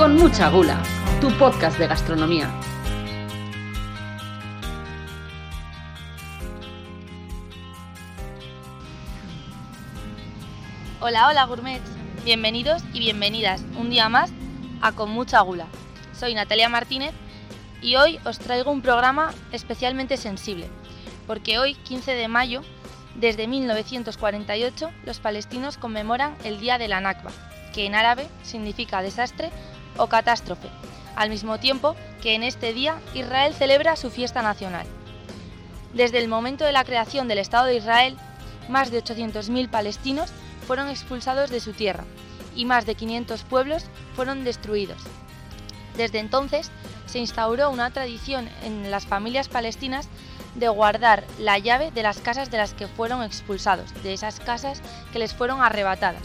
[0.00, 0.82] Con mucha gula,
[1.20, 2.50] tu podcast de gastronomía.
[11.02, 11.84] Hola, hola gourmets.
[12.24, 14.32] Bienvenidos y bienvenidas un día más
[14.80, 15.66] a Con mucha gula.
[16.18, 17.12] Soy Natalia Martínez
[17.82, 20.70] y hoy os traigo un programa especialmente sensible,
[21.26, 22.62] porque hoy, 15 de mayo,
[23.16, 27.32] desde 1948, los palestinos conmemoran el Día de la Nakba,
[27.74, 29.50] que en árabe significa desastre
[29.96, 30.68] o catástrofe,
[31.16, 34.86] al mismo tiempo que en este día Israel celebra su fiesta nacional.
[35.94, 38.16] Desde el momento de la creación del Estado de Israel,
[38.68, 40.30] más de 800.000 palestinos
[40.66, 42.04] fueron expulsados de su tierra
[42.54, 45.02] y más de 500 pueblos fueron destruidos.
[45.96, 46.70] Desde entonces
[47.06, 50.08] se instauró una tradición en las familias palestinas
[50.54, 54.80] de guardar la llave de las casas de las que fueron expulsados, de esas casas
[55.12, 56.22] que les fueron arrebatadas.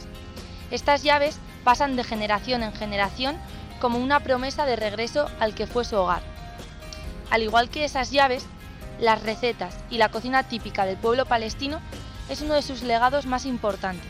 [0.72, 3.36] Estas llaves pasan de generación en generación
[3.82, 6.22] como una promesa de regreso al que fue su hogar.
[7.30, 8.46] Al igual que esas llaves,
[9.02, 11.82] las recetas y la cocina típica del pueblo palestino
[12.30, 14.08] es uno de sus legados más importantes.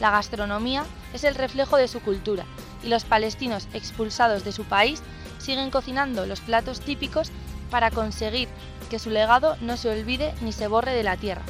[0.00, 2.44] La gastronomía es el reflejo de su cultura
[2.82, 5.02] y los palestinos expulsados de su país
[5.38, 7.30] siguen cocinando los platos típicos
[7.70, 8.48] para conseguir
[8.90, 11.42] que su legado no se olvide ni se borre de la tierra.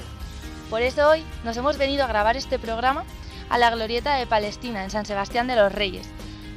[0.70, 3.04] Por eso hoy nos hemos venido a grabar este programa
[3.50, 6.06] a la Glorieta de Palestina en San Sebastián de los Reyes,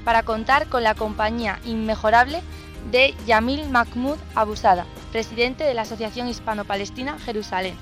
[0.04, 2.42] para contar con la compañía inmejorable
[2.92, 7.76] de Yamil Mahmoud Abusada, presidente de la Asociación Hispano-Palestina Jerusalén,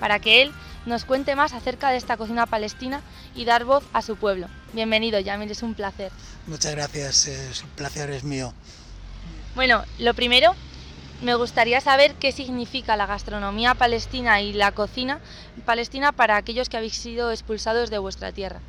[0.00, 0.52] para que él
[0.86, 3.00] nos cuente más acerca de esta cocina palestina
[3.34, 4.48] y dar voz a su pueblo.
[4.72, 6.12] Bienvenido, Yamil, es un placer.
[6.46, 8.52] Muchas gracias, el placer es mío.
[9.54, 10.54] Bueno, lo primero,
[11.22, 15.20] me gustaría saber qué significa la gastronomía palestina y la cocina
[15.64, 18.60] palestina para aquellos que habéis sido expulsados de vuestra tierra.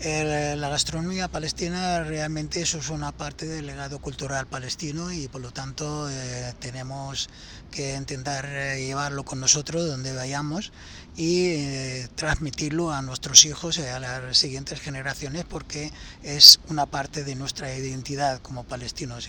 [0.00, 5.52] la gastronomía palestina realmente eso es una parte del legado cultural palestino y por lo
[5.52, 7.28] tanto eh, tenemos
[7.70, 10.72] que intentar eh, llevarlo con nosotros donde vayamos
[11.16, 15.90] y eh, transmitirlo a nuestros hijos y a las siguientes generaciones porque
[16.22, 19.28] es una parte de nuestra identidad como palestinos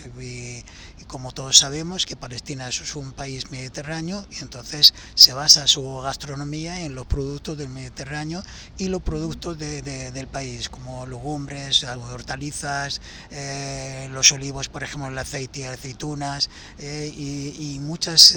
[1.07, 6.81] como todos sabemos que Palestina es un país mediterráneo y entonces se basa su gastronomía
[6.81, 8.44] en los productos del Mediterráneo
[8.78, 13.01] y los productos del país como legumbres, hortalizas,
[13.31, 18.35] eh, los olivos por ejemplo el aceite y aceitunas eh, y, muchas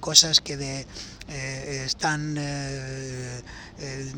[0.00, 0.86] cosas que de
[1.30, 3.42] eh, están, eh,
[3.80, 4.12] eh,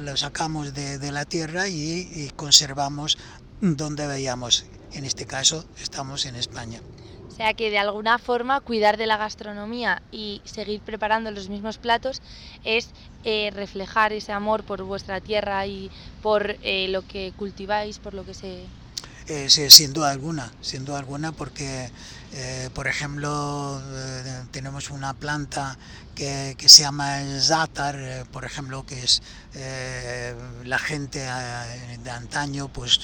[0.00, 3.16] lo sacamos de, la tierra y, conservamos
[3.62, 4.66] donde veíamos.
[4.92, 6.80] En este caso estamos en España.
[7.28, 11.78] O sea que de alguna forma cuidar de la gastronomía y seguir preparando los mismos
[11.78, 12.20] platos
[12.64, 12.90] es
[13.24, 15.90] reflejar ese amor por vuestra tierra y
[16.22, 18.64] por lo que cultiváis, por lo que se...
[19.48, 21.88] Sí, sin duda alguna, sin duda alguna porque,
[22.74, 23.80] por ejemplo,
[24.50, 25.78] tenemos una planta
[26.20, 29.22] que, se llama el Zatar, eh, por ejemplo, que es
[29.54, 30.34] eh,
[30.64, 33.00] la gente eh, de antaño, pues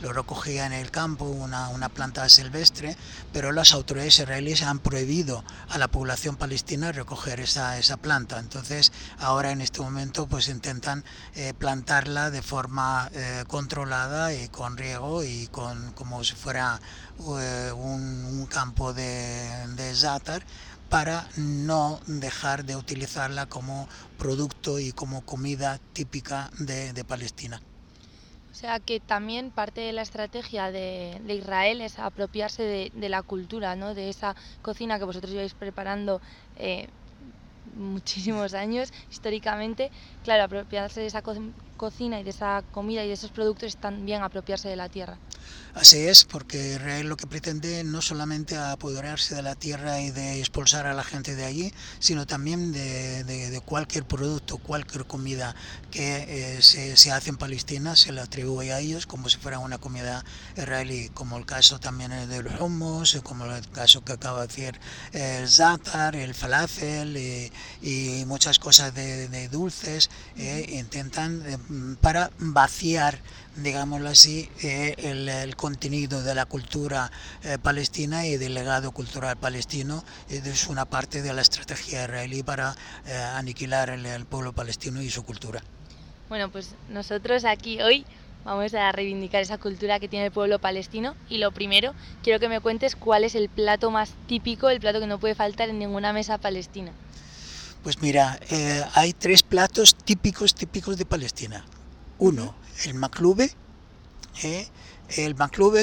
[0.00, 2.96] lo recogía en el campo, una, una, planta silvestre,
[3.32, 8.38] pero las autoridades israelíes han prohibido a la población palestina recoger esa, esa planta.
[8.38, 11.04] Entonces, ahora en este momento, pues intentan
[11.58, 13.10] plantarla de forma
[13.48, 16.80] controlada y con riego y con como si fuera
[17.18, 20.44] un, campo de, de zátar
[20.90, 23.88] para no dejar de utilizarla como
[24.18, 27.62] producto y como comida típica de, Palestina.
[28.50, 33.76] O sea que también parte de la estrategia de, Israel es apropiarse de, la cultura,
[33.76, 33.94] ¿no?
[33.94, 36.20] de esa cocina que vosotros lleváis preparando
[36.56, 36.88] eh,
[37.74, 39.90] muchísimos años históricamente.
[40.24, 41.22] Claro, apropiarse de esa
[41.76, 45.18] cocina y de esa comida y de esos productos es también apropiarse de la tierra.
[45.74, 50.40] Así es, porque Israel lo que pretende no solamente apoderarse de la tierra y de
[50.40, 55.54] expulsar a la gente de allí, sino también de, cualquier producto, cualquier comida
[55.92, 59.78] que eh, se, hace en Palestina, se le atribuye a ellos como si fuera una
[59.78, 60.24] comida
[60.56, 64.80] israelí, como el caso también del hummus, como el caso que acaba de decir
[65.12, 71.58] el zatar, el falafel y, muchas cosas de, dulces, eh, intentan eh,
[72.00, 73.20] para vaciar
[73.56, 77.10] digámoslo así, eh, el, contenido de la cultura
[77.42, 80.04] eh, palestina y del legado cultural palestino.
[80.28, 82.74] Es una parte de la estrategia israelí para
[83.06, 85.62] eh, aniquilar el, pueblo palestino y su cultura.
[86.28, 88.06] Bueno, pues nosotros aquí hoy
[88.44, 92.48] vamos a reivindicar esa cultura que tiene el pueblo palestino y lo primero, quiero que
[92.48, 95.78] me cuentes cuál es el plato más típico, el plato que no puede faltar en
[95.78, 96.92] ninguna mesa palestina.
[97.82, 98.38] Pues mira,
[98.94, 101.64] hay tres platos típicos típicos de Palestina.
[102.18, 102.54] Uno,
[102.84, 103.54] el maclube,
[104.42, 104.68] ¿eh?
[105.16, 105.34] El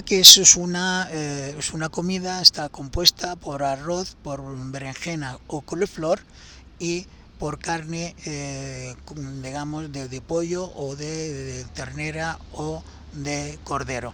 [0.05, 4.41] que eso es una, eh, es una comida, está compuesta por arroz, por
[4.71, 6.21] berenjena o coliflor
[6.79, 7.07] y
[7.37, 8.95] por carne, eh,
[9.43, 12.83] digamos, de, pollo o de, ternera o
[13.13, 14.13] de cordero.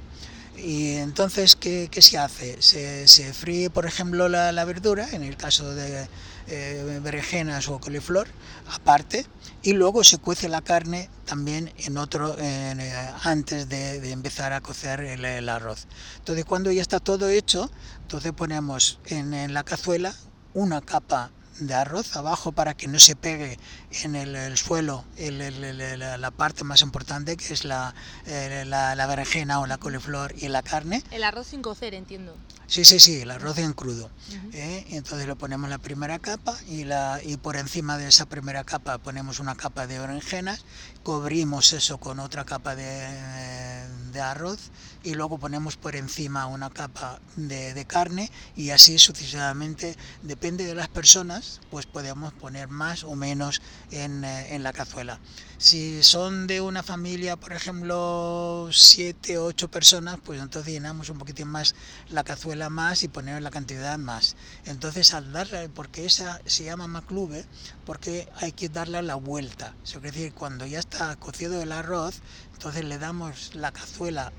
[0.58, 2.62] Y entonces, ¿qué, se hace?
[2.62, 6.08] Se, se, fríe, por ejemplo, la, la verdura, en el caso de
[6.48, 8.28] eh, berenjenas o coliflor
[8.68, 9.26] aparte
[9.62, 15.00] y luego se cuece la carne también en otro eh, antes de, empezar a cocer
[15.00, 15.88] el, arroz.
[16.18, 17.72] Entonces cuando ya está todo hecho,
[18.02, 20.14] entonces ponemos en la cazuela
[20.54, 23.60] una capa de arroz abajo para que no se pegue
[24.04, 27.94] en el, suelo la parte más importante que es la,
[28.26, 31.04] eh, la, la, berenjena o la coliflor y la carne.
[31.12, 32.36] El arroz sin cocer, entiendo.
[32.68, 34.10] Sí, sí, sí, el arroz en crudo.
[34.54, 34.86] ¿eh?
[34.90, 38.98] Entonces le ponemos la primera capa y, la, y por encima de esa primera capa
[38.98, 40.66] ponemos una capa de berenjenas,
[41.04, 44.72] cubrimos eso con otra capa de, de arroz
[45.04, 50.76] y luego ponemos por encima una capa de, de carne y así sucesivamente, depende de
[50.76, 53.62] las personas, pues podemos poner más o menos
[53.92, 55.20] en, eh, en la cazuela.
[55.58, 61.18] Si son de una familia, por ejemplo, siete o ocho personas, pues entonces llenamos un
[61.18, 61.74] poquitín más
[62.10, 64.36] la cazuela más y ponemos la cantidad más.
[64.66, 67.46] Entonces al darle, porque esa se llama maclube,
[67.86, 69.74] porque hay que darle la vuelta.
[69.86, 72.22] Es decir, cuando ya está cocido el arroz,
[72.54, 74.32] entonces le damos la cazuela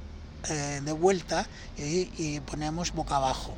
[0.49, 1.47] eh, de vuelta
[1.77, 3.55] y, y ponemos boca abajo.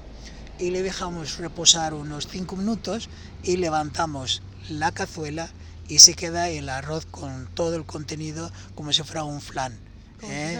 [0.58, 3.08] Y le dejamos reposar unos cinco minutos
[3.42, 5.50] y levantamos la cazuela
[5.88, 9.85] y se queda el arroz con todo el contenido como si fuera un flan.
[10.22, 10.58] ¿Eh?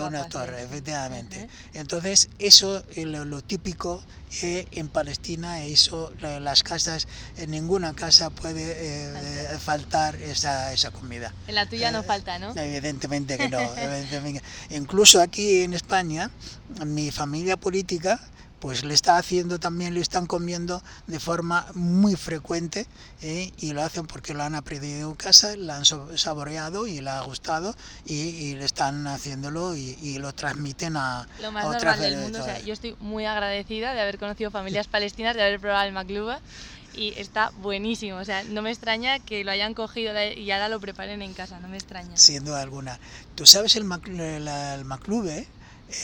[0.00, 1.48] Una torre, efectivamente.
[1.72, 4.02] Entonces, eso es lo, típico
[4.42, 7.06] en Palestina, eso, las casas,
[7.36, 11.32] en ninguna casa puede faltar esa, esa, comida.
[11.46, 12.54] En la tuya no falta, ¿no?
[12.56, 13.60] Evidentemente que no.
[14.70, 16.30] Incluso aquí en España,
[16.84, 18.20] mi familia política
[18.64, 22.86] pues le está haciendo también, le están comiendo de forma muy frecuente
[23.20, 23.52] ¿eh?
[23.58, 27.20] y lo hacen porque lo han aprendido en casa, lo han saboreado y le ha
[27.20, 27.76] gustado
[28.06, 32.40] y, le están haciéndolo y, lo transmiten a, lo más otras normal del mundo.
[32.40, 35.92] O sea, yo estoy muy agradecida de haber conocido familias palestinas, de haber probado el
[35.92, 36.40] macluba
[36.94, 38.16] y está buenísimo.
[38.16, 41.60] O sea, no me extraña que lo hayan cogido y ahora lo preparen en casa,
[41.60, 42.16] no me extraña.
[42.16, 42.98] Sin duda alguna.
[43.34, 45.46] Tú sabes el, maclube,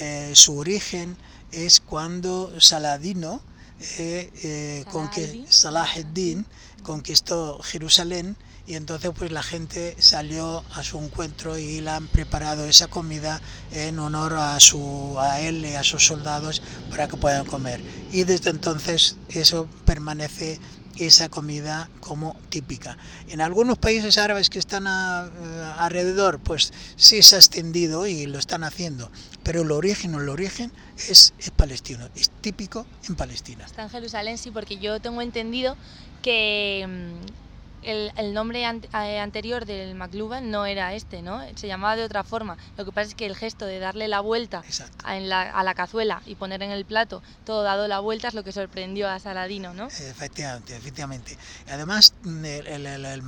[0.01, 1.17] eh, su origen
[1.53, 3.43] es cuando Saladino,
[3.99, 4.85] eh, eh,
[5.49, 6.45] Salah Salah
[6.83, 8.37] conquistó Jerusalén
[8.67, 13.41] y entonces pues la gente salió a su encuentro y le han preparado esa comida
[13.73, 17.81] en honor a su a él y a sus soldados para que puedan comer.
[18.13, 20.61] Y desde entonces eso permanece
[20.99, 22.99] esa comida como típica.
[23.29, 28.39] En algunos países árabes que están eh, alrededor, pues sí se ha extendido y lo
[28.39, 29.11] están haciendo,
[29.43, 33.65] pero el origen el origen es, es palestino, es típico en Palestina.
[33.65, 35.77] Está en Jerusalén, sí, porque yo tengo entendido
[36.23, 36.87] que
[37.83, 41.41] mm, el, nombre eh, anterior del McLuhan no era este, ¿no?
[41.55, 42.57] Se llamaba de otra forma.
[42.77, 44.63] Lo que pasa es que el gesto de darle la vuelta
[45.05, 48.53] a, la, cazuela y poner en el plato todo dado la vuelta es lo que
[48.53, 49.87] sorprendió a Saladino, ¿no?
[49.87, 51.37] Efectivamente, efectivamente.
[51.69, 53.23] Además, el, el,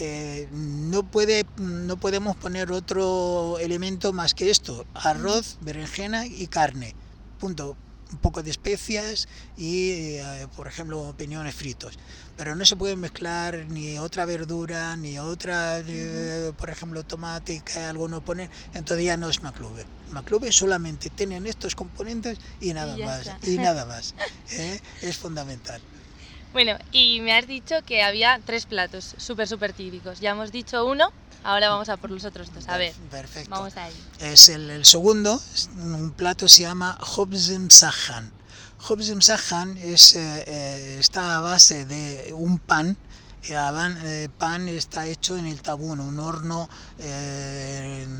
[0.00, 6.94] eh, no, puede, no podemos poner otro elemento más que esto, arroz, berenjena y carne.
[7.38, 7.76] Punto
[8.12, 11.98] un poco de especias y, eh, por ejemplo, piñones fritos.
[12.40, 17.80] Pero no se puede mezclar ni otra verdura, ni otra, eh, por ejemplo, tomate que
[17.80, 19.84] alguno pone, entonces ya no es maclube.
[20.10, 23.30] Maclube solamente tienen estos componentes y nada más.
[23.42, 24.14] Y nada más.
[24.52, 24.80] ¿eh?
[25.02, 25.82] Es fundamental.
[26.54, 30.20] Bueno, y me has dicho que había tres platos súper, súper típicos.
[30.20, 31.12] Ya hemos dicho uno,
[31.44, 32.66] Ahora vamos a por los otros dos.
[32.68, 33.50] A ver, Perfecto.
[33.50, 33.88] vamos a
[34.20, 35.42] Es el, segundo,
[35.76, 38.39] un plato se llama Hobzim Sahan.
[39.20, 42.96] Sahan es, eh, eh, está a base de un pan,
[43.42, 46.68] el eh, pan está hecho en el tabún, un horno,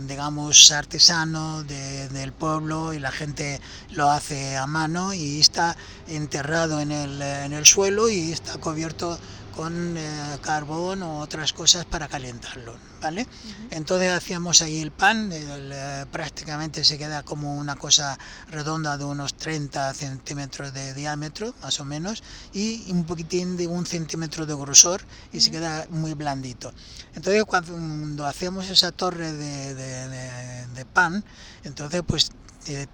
[0.06, 5.76] digamos, artesano del pueblo y la gente lo hace a mano y está
[6.08, 9.18] enterrado en el, en el suelo y está cubierto
[9.60, 13.26] con eh, carbón o otras cosas para calentarlo, ¿vale?
[13.70, 19.34] Entonces hacíamos ahí el pan, eh, prácticamente se queda como una cosa redonda de unos
[19.34, 22.22] 30 centímetros de diámetro, más o menos,
[22.54, 26.72] y un poquitín de un centímetro de grosor y se queda muy blandito.
[27.14, 31.22] Entonces cuando hacemos esa torre de, de pan,
[31.64, 32.30] entonces pues
[32.66, 32.86] eh,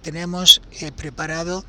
[0.00, 0.62] tenemos
[0.94, 1.64] preparado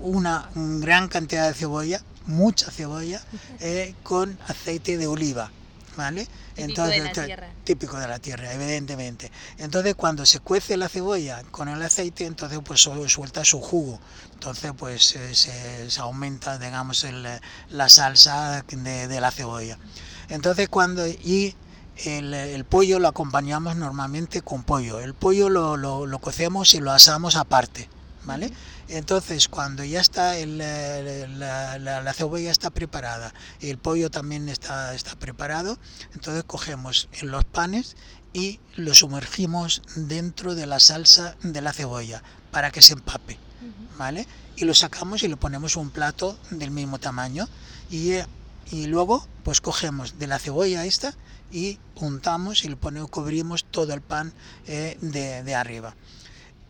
[0.00, 3.22] una gran cantidad de cebolla, mucha cebolla,
[3.60, 5.50] eh, con aceite de oliva.
[5.96, 6.26] ¿vale?
[6.54, 7.48] Típico de la tierra.
[7.64, 9.30] Típico de la tierra, evidentemente.
[9.58, 14.00] Entonces cuando se cuece la cebolla con el aceite, entonces pues suelta su jugo.
[14.34, 17.26] Entonces pues eh, se, se, aumenta, digamos, el,
[17.70, 19.78] la salsa de, de, la cebolla.
[20.28, 21.06] Entonces cuando...
[21.06, 21.54] Y
[22.04, 24.98] el, el, pollo lo acompañamos normalmente con pollo.
[25.00, 27.88] El pollo lo, lo, lo cocemos y lo asamos aparte,
[28.24, 28.50] ¿vale?
[28.94, 34.50] Entonces, cuando ya está el, la, la, la, cebolla está preparada y el pollo también
[34.50, 35.78] está, está preparado,
[36.12, 37.96] entonces cogemos los panes
[38.34, 43.38] y los sumergimos dentro de la salsa de la cebolla para que se empape,
[43.96, 44.28] ¿vale?
[44.56, 47.48] Y lo sacamos y le ponemos un plato del mismo tamaño
[47.90, 48.16] y,
[48.70, 51.14] y luego pues cogemos de la cebolla esta
[51.50, 54.34] y untamos y le ponemos, cubrimos todo el pan
[54.66, 55.94] eh, de, de arriba.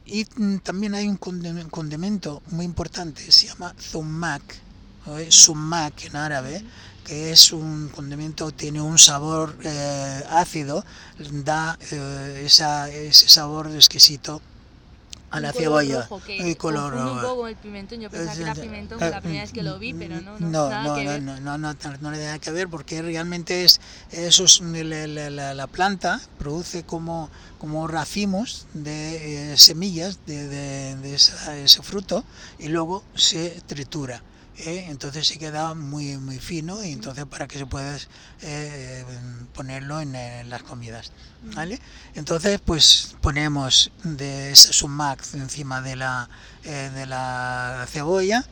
[0.05, 0.25] Y
[0.61, 4.43] también hay un condimento muy importante, se llama zumak,
[5.07, 6.65] o sumak en árabe,
[7.05, 10.85] que es un condimento, tiene un sabor eh, ácido,
[11.45, 14.41] da eh, esa, ese sabor exquisito
[15.33, 16.03] a la cebolla.
[16.03, 17.13] Rojo, que y color rojo.
[17.13, 19.95] un poco el pimentón, yo pensaba que era pimentón la primera vez que lo vi,
[19.95, 21.23] pero no, no, no, nada no, que no, ver.
[21.23, 25.55] no, no, no, no, le da que ver porque realmente es, eso es la, la,
[25.55, 32.25] la planta produce como, como racimos de eh, semillas de, de, de esa, ese fruto
[32.59, 34.23] y luego se tritura.
[34.59, 34.87] ¿Eh?
[34.89, 37.99] entonces se queda muy muy fino y entonces para que se pueda
[38.43, 39.05] eh,
[39.55, 41.13] ponerlo en, en, las comidas
[41.55, 41.81] ¿vale?
[42.15, 46.29] entonces pues ponemos de ese sumac encima de la,
[46.65, 48.45] eh, de la cebolla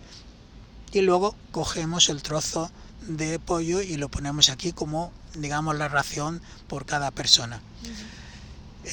[0.92, 2.70] y luego cogemos el trozo
[3.06, 7.62] de pollo y lo ponemos aquí como digamos la ración por cada persona.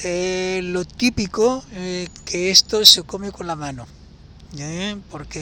[0.04, 1.64] Lo típico
[2.24, 3.88] que esto se come con la mano
[4.56, 4.96] ¿eh?
[5.10, 5.40] porque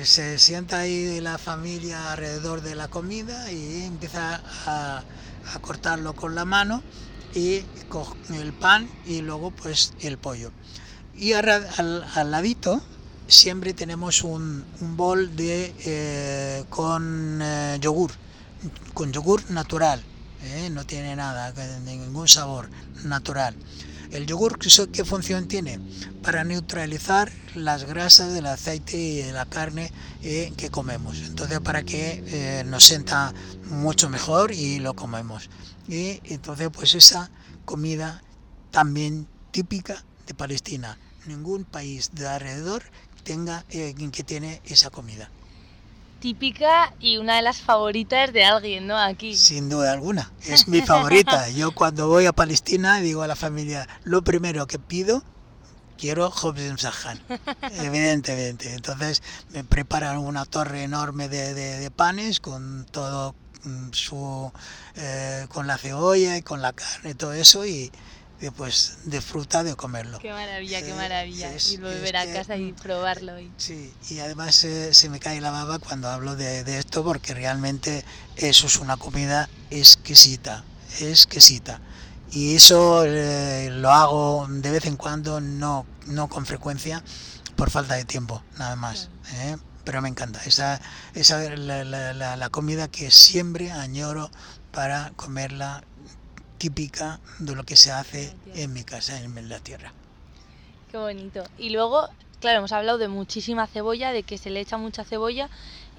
[0.00, 5.02] eh, se sienta ahí la familia alrededor de la comida y empieza a,
[5.60, 6.82] cortarlo con la mano
[7.32, 10.50] y coge el pan y luego pues el pollo.
[11.14, 12.82] Y al, al, al ladito
[13.28, 17.40] siempre tenemos un, un bol de, eh, con
[17.80, 18.10] yogur,
[18.92, 20.02] con yogur natural,
[20.70, 21.52] no tiene nada,
[21.84, 22.68] ningún sabor,
[23.04, 23.54] natural.
[24.10, 25.80] El yogur, ¿qué función tiene?
[26.22, 31.18] Para neutralizar las grasas del aceite y de la carne eh, que comemos.
[31.18, 33.34] Entonces, para que eh, nos sienta
[33.70, 35.50] mucho mejor y lo comemos.
[35.88, 37.30] Y entonces, pues esa
[37.64, 38.22] comida
[38.70, 40.98] también típica de Palestina.
[41.26, 42.82] Ningún país de alrededor
[43.24, 45.30] tenga eh, que tiene esa comida
[46.26, 48.98] típica y una de las favoritas de alguien, ¿no?
[48.98, 49.36] Aquí.
[49.36, 51.48] Sin duda alguna, es mi favorita.
[51.54, 55.22] Yo cuando voy a Palestina digo a la familia, lo primero que pido,
[55.96, 57.22] quiero Hobson Sahan,
[57.80, 58.74] evidentemente.
[58.74, 63.36] Entonces me preparan una torre enorme de, de, de panes con todo
[63.92, 64.50] su,
[64.96, 67.92] eh, con la cebolla y con la carne y todo eso y, y
[68.56, 70.18] pues disfruta de comerlo.
[70.18, 71.52] Qué maravilla, qué maravilla.
[71.54, 73.40] Es, y volver a casa y probarlo.
[73.40, 73.50] Y...
[73.56, 77.34] Sí, y además eh, se me cae la baba cuando hablo de, de, esto porque
[77.34, 78.04] realmente
[78.36, 80.64] eso es una comida exquisita,
[81.00, 81.80] exquisita.
[82.30, 87.02] Y eso eh, lo hago de vez en cuando, no, no con frecuencia,
[87.56, 89.08] por falta de tiempo, nada más.
[89.30, 89.54] Claro.
[89.54, 89.56] ¿eh?
[89.84, 90.80] Pero me encanta, esa
[91.14, 94.30] es la, la, la, la comida que siempre añoro
[94.72, 95.84] para comerla
[96.58, 99.92] típica de lo que se hace en mi casa, en la tierra.
[100.90, 101.44] Qué bonito.
[101.58, 102.08] Y luego,
[102.40, 105.48] claro, hemos hablado de muchísima cebolla, de que se le echa mucha cebolla.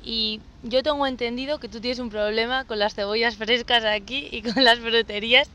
[0.03, 4.41] Y yo tengo entendido que tú tienes un problema con las cebollas frescas aquí y
[4.41, 5.49] con las fruterías.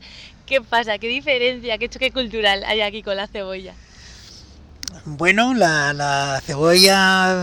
[0.45, 0.97] ¿Qué pasa?
[0.97, 3.73] ¿Qué diferencia, qué choque cultural hay aquí con la cebolla?
[5.05, 7.33] Bueno, la, la cebolla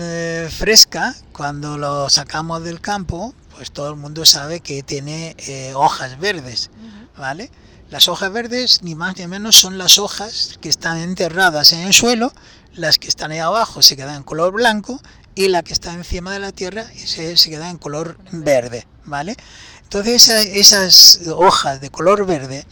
[0.00, 5.72] eh, fresca, cuando lo sacamos del campo, pues todo el mundo sabe que tiene eh,
[5.74, 6.70] hojas verdes.
[7.16, 7.50] ¿Vale?
[7.90, 11.92] Las hojas verdes, ni más ni menos, son las hojas que están enterradas en el
[11.92, 12.32] suelo,
[12.74, 15.00] las que están ahí abajo se quedan en color blanco
[15.34, 19.36] y la que está encima de la tierra se, se en color verde, ¿vale?
[19.82, 22.66] Entonces esa, esas hojas de color verde,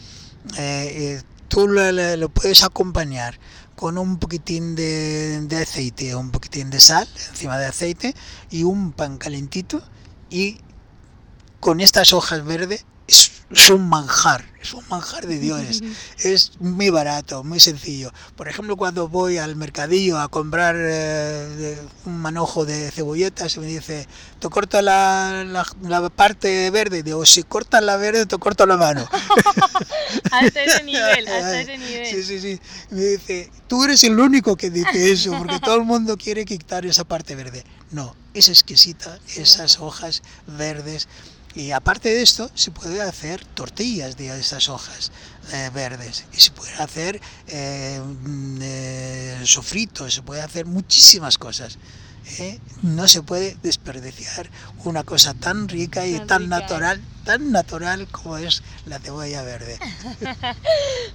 [0.57, 3.39] eh, tú lo, lo, puedes acompañar
[3.75, 8.15] con un poquitín de, de aceite, un poquitín de sal encima de aceite
[8.49, 9.81] y un pan calentito
[10.29, 10.59] y
[11.59, 15.81] con estas hojas verdes es, es, un manjar, es un manjar de dioses.
[16.19, 18.11] es muy barato, muy sencillo.
[18.35, 23.67] Por ejemplo, cuando voy al mercadillo a comprar eh, un manojo de cebolletas, se me
[23.67, 24.07] dice,
[24.39, 27.03] te corto la, la, la, parte verde.
[27.03, 29.07] Digo, si cortas la verde, te corto la mano.
[30.31, 32.07] hasta ese nivel, hasta ese nivel.
[32.07, 32.59] Sí, sí, sí.
[32.89, 36.85] Me dice, tú eres el único que dice eso, porque todo el mundo quiere quitar
[36.85, 37.63] esa parte verde.
[37.91, 41.07] No, es exquisita, esas hojas verdes
[41.55, 45.11] Y aparte de esto, se puede hacer tortillas de esas hojas
[45.53, 51.77] eh, verdes y se puede hacer eh, mm, eh, sofritos, se puede hacer muchísimas cosas.
[52.39, 52.59] ¿eh?
[52.81, 54.49] No se puede desperdiciar
[54.83, 59.41] una cosa tan rica y Tan tan rica, natural, tan natural como es la cebolla
[59.43, 59.79] verde.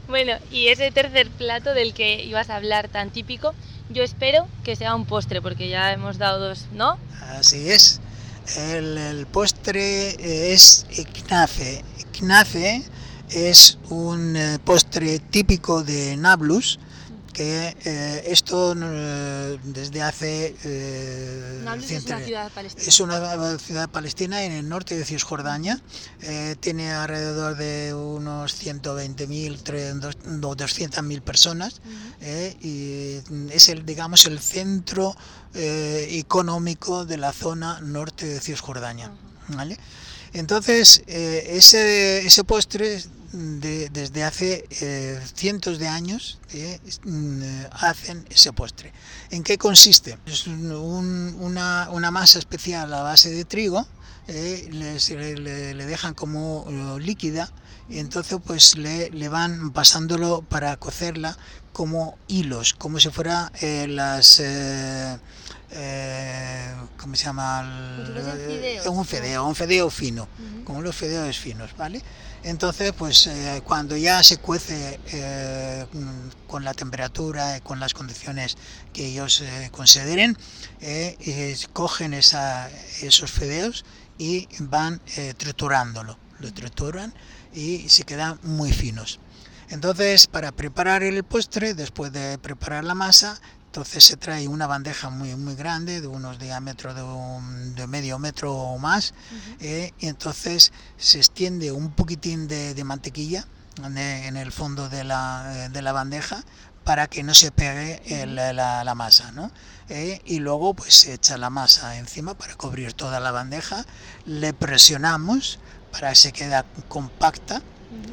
[0.09, 3.55] Bueno, y ese tercer plato del que ibas a hablar tan típico,
[3.91, 6.99] yo espero que sea un postre, porque ya hemos dado dos, ¿no?
[7.21, 8.01] Así es.
[8.57, 10.87] El, postre eh, es
[11.25, 11.85] knafe.
[12.19, 12.83] Knafe
[13.31, 16.81] es un eh, postre típico de Nablus,
[17.41, 20.55] que eh, esto eh, desde hace...
[20.63, 22.85] eh, Nablus es una ciudad palestina.
[22.87, 25.81] es una ciudad palestina en el norte de Cisjordania.
[26.21, 31.81] Eh, tiene alrededor de unos 120.000, tre- dos- no, 200.000 personas.
[31.83, 32.15] Ujú.
[32.21, 35.17] eh, y es el, digamos, el centro
[35.55, 39.11] eh, económico de la zona norte de Cisjordania.
[39.49, 39.79] ¿vale?
[40.33, 48.27] Entonces, eh, ese, ese postre de- desde hace eh, cientos de años eh, mm, hacen
[48.31, 48.93] ese postre.
[49.31, 50.19] ¿En qué consiste?
[50.27, 53.87] Es un- un- una, masa especial a base de trigo,
[54.29, 56.65] le, le- dejan como
[57.01, 57.53] líquida
[57.89, 61.37] y entonces pues le, le van pasándolo para cocerla
[61.73, 63.51] como hilos, como si fuera
[63.89, 64.41] las...
[65.73, 67.61] eh, ¿Cómo se llama?
[67.63, 70.65] El- un fideo, un fideo fino Ujú.
[70.65, 72.03] como los fideos finos, ¿vale?
[72.43, 75.87] Entonces, pues eh, cuando ya se cuece eh,
[76.47, 78.57] con la temperatura y con las condiciones
[78.93, 80.37] que ellos eh, consideren,
[80.81, 82.69] eh, cogen esa-
[83.03, 83.85] esos fideos
[84.19, 85.01] y van
[85.37, 86.19] triturándolo.
[86.41, 87.13] Lo trituran
[87.55, 89.21] y se quedan muy finos.
[89.69, 95.11] Entonces, para preparar el postre, después de preparar la masa, entonces se trae una bandeja
[95.11, 99.15] muy, muy grande, de unos diámetros de, un- de medio metro o más,
[99.61, 103.47] eh, y entonces se extiende un poquitín de, de mantequilla
[103.85, 106.43] en e- en el fondo de la, eh, de la bandeja
[106.83, 109.53] para que no se pegue el- la, la masa, ¿no?
[109.89, 113.85] Eh, y luego pues se echa la masa encima para cubrir toda la bandeja,
[114.27, 115.61] le presionamos
[115.93, 117.63] para que se quede compacta.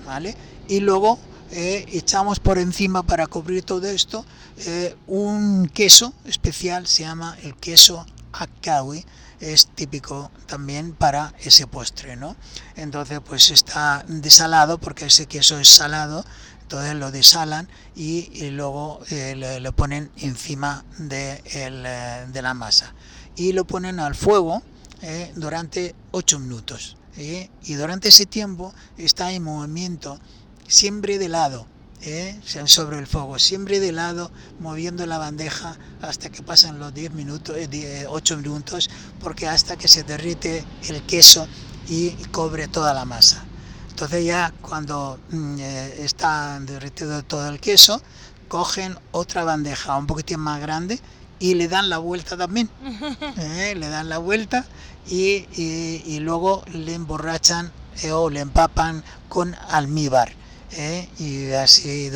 [0.06, 0.36] ¿vale?
[0.68, 1.18] Y luego
[1.52, 4.26] eh, echamos por encima para cubrir todo esto
[4.66, 9.06] eh, un queso especial, se llama el queso akawi,
[9.40, 12.36] es típico también para ese postre, ¿no?
[12.76, 16.26] Entonces pues está desalado porque ese queso es salado,
[16.62, 22.42] entonces lo desalan y, y luego eh, le, le ponen encima de, el, eh, de
[22.42, 22.94] la masa
[23.38, 24.64] y lo ponen al fuego
[25.02, 26.98] eh, durante 8 minutos.
[27.18, 27.50] ¿eh?
[27.64, 30.20] Y durante ese tiempo está en movimiento
[30.68, 31.68] siempre de lado,
[32.02, 32.40] ¿eh?
[32.66, 37.56] Sobre el fuego, siempre de lado, moviendo la bandeja hasta que pasan los 10 minutos,
[37.58, 41.48] eh, die- 8 minutos, porque hasta que se derrite el queso
[41.88, 43.44] y cobre toda la masa.
[43.90, 48.02] Entonces ya cuando mm, eh, está derretido todo el queso,
[48.48, 51.00] cogen otra bandeja un poquitín más grande
[51.40, 52.70] y le dan la vuelta también.
[53.38, 53.74] ¿eh?
[53.76, 54.66] Le dan la vuelta
[55.08, 57.72] y, y- y luego le emborrachan
[58.04, 60.32] eh, o le empapan con almíbar.
[60.72, 61.10] ¿Eh?
[61.20, 62.12] Y así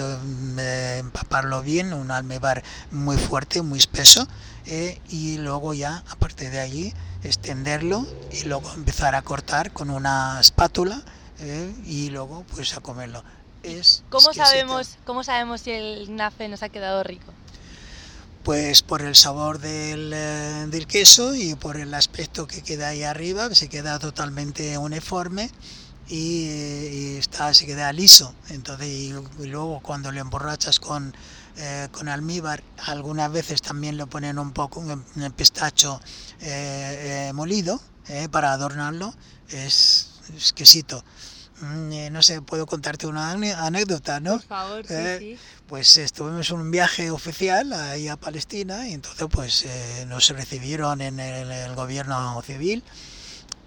[0.97, 4.27] empaparlo bien, un almíbar muy fuerte, muy espeso.
[4.65, 4.99] ¿eh?
[5.09, 10.39] Y luego ya, a partir de allí, extenderlo y luego empezar a cortar con una
[10.39, 11.01] espátula
[11.39, 11.73] ¿eh?
[11.85, 13.23] y luego pues a comerlo.
[13.63, 14.45] Es ¿Cómo exquisito.
[14.45, 17.31] sabemos, ¿Cómo sabemos si el nafe nos ha quedado rico?
[18.43, 23.03] Pues por el sabor del, eh, del queso y por el aspecto que queda ahí
[23.03, 25.51] arriba, se queda totalmente uniforme
[26.12, 26.47] y,
[27.15, 28.34] y está, se queda liso.
[28.50, 31.15] Entonces, y, y luego cuando lo emborrachas con,
[31.58, 36.00] eh, con almíbar, algunas veces también le ponen un poco un, un pistacho
[36.41, 39.13] eh, eh, molido eh, para adornarlo,
[39.50, 41.04] es exquisito.
[41.62, 44.34] Mm, eh, no sé, puedo contarte una anécdota, ¿no?
[44.34, 45.39] Por favor, sí, Eh, sí.
[45.67, 49.65] pues estuvimos en un viaje oficial ahí a Palestina y entonces pues
[50.08, 52.84] nos recibieron en el, el gobierno civil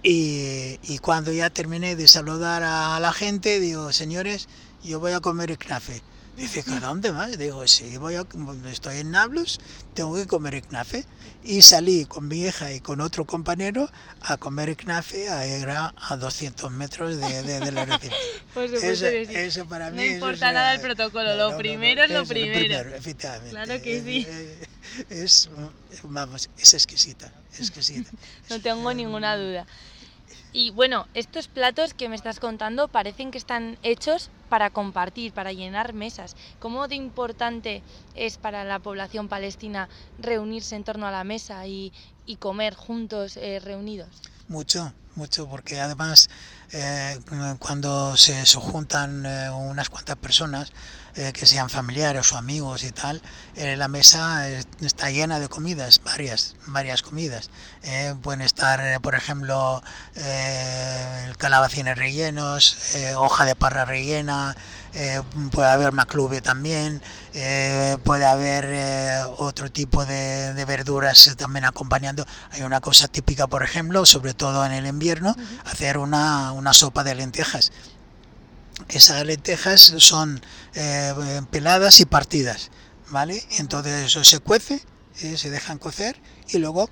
[0.05, 4.49] y, y cuando ya terminé de saludar a la gente digo señores
[4.85, 6.03] yo voy a comer el knafe
[6.37, 7.37] dice ¿a dónde más?
[7.39, 8.27] digo sí voy a,
[8.71, 9.59] estoy en Nablus
[9.95, 11.05] tengo que comer el knafe
[11.43, 13.91] y salí con mi hija y con otro compañero
[14.23, 18.09] a comer el knafe a, a 200 metros de, de, aeropuerto.
[18.55, 21.45] Por supuesto Eso, eso para No mí eso importa es nada el protocolo, no, lo
[21.51, 22.95] no, no, primero es lo eso, primero.
[22.95, 23.51] efectivamente.
[23.51, 24.27] Claro que sí.
[24.27, 24.59] Eh,
[25.11, 25.51] eh, Es,
[26.03, 28.11] vamos, es exquisita, exquisita.
[28.49, 29.67] No tengo ninguna duda.
[30.57, 35.53] Y bueno, estos platos que me estás contando parecen que están hechos para compartir, para
[35.53, 36.37] llenar mesas.
[36.61, 37.83] ¿Cómo de importante
[38.15, 41.93] es para la población palestina reunirse en torno a la mesa y,
[42.39, 44.07] comer juntos, eh, reunidos?
[44.47, 46.31] Mucho, mucho, porque además
[46.71, 47.19] eh,
[47.59, 50.73] cuando se, se juntan eh, unas cuantas personas,
[51.17, 53.23] eh, que sean familiares o amigos y tal,
[53.55, 54.49] eh, la mesa
[54.81, 57.51] está llena de comidas, varias, varias comidas.
[57.85, 59.81] Eh, pueden estar, por ejemplo,
[61.39, 64.57] calabacines rellenos, hoja de parra rellena,
[65.53, 67.01] puede haber maclube también,
[68.03, 72.27] puede haber otro tipo de, de, verduras también acompañando.
[72.51, 77.05] Hay una cosa típica, por ejemplo, sobre todo en el invierno, hacer una, una sopa
[77.05, 77.71] de lentejas
[78.89, 80.41] esas lentejas son
[80.75, 82.71] eh, peladas y partidas,
[83.11, 83.43] ¿vale?
[83.59, 84.83] Entonces eso se cuece,
[85.21, 86.17] eh, se dejan cocer
[86.49, 86.89] y luego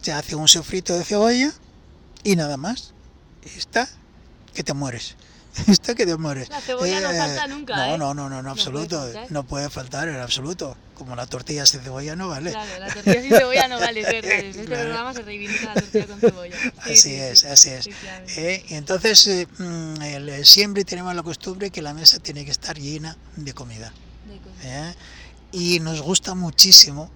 [0.00, 1.52] se hace un sofrito de cebolla
[2.24, 2.92] y nada más.
[3.56, 3.88] Está,
[4.54, 5.16] que te mueres.
[5.68, 6.48] Está que te mueres.
[6.48, 7.98] La cebolla no Eh, falta nunca, No, ¿eh?
[7.98, 9.06] no, no, no, en No absoluto.
[9.30, 10.76] No puede faltar en absoluto.
[11.02, 12.50] Como la tortilla sin cebolla no vale.
[12.52, 14.06] Claro, la tortilla sin cebolla no vale, es.
[14.08, 14.14] En
[14.50, 14.82] este Claro.
[14.84, 16.56] programa se reivindica la tortilla con cebolla.
[16.56, 17.88] Sí, Así sí, es, sí, así es.
[18.38, 22.44] Eh, y entonces eh, mm, el- eh, siempre tenemos la costumbre que la mesa tiene
[22.44, 23.92] que estar llena de comida.
[24.26, 24.68] De.
[24.68, 24.94] ¿eh?
[25.50, 27.10] Y nos gusta muchísimo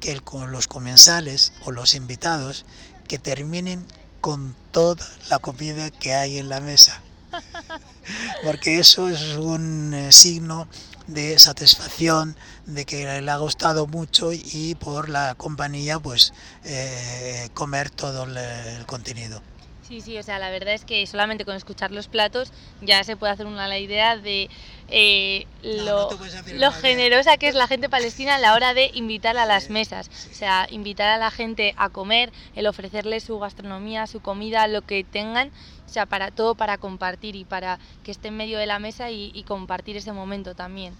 [0.00, 2.66] que el- con los comensales o los invitados
[3.08, 3.84] que terminen
[4.20, 7.00] con toda la comida que hay en la mesa.
[8.44, 10.68] Porque eso es un signo
[11.12, 16.32] de satisfacción, de que le ha gustado mucho y por la compañía pues
[16.64, 19.42] eh, comer todo el, el contenido.
[19.90, 23.16] Sí, sí, o sea, la verdad es que solamente con escuchar los platos ya se
[23.16, 24.48] puede hacer una la idea de
[24.90, 26.10] eh, lo,
[26.54, 30.10] no generosa que es la gente palestina a la hora de invitar a las mesas.
[30.30, 34.82] O sea, invitar a la gente a comer, el ofrecerles su gastronomía, su comida, lo
[34.82, 35.50] que tengan,
[35.86, 39.10] o sea, para todo para compartir y para que esté en medio de la mesa
[39.10, 40.94] y, y compartir ese momento también.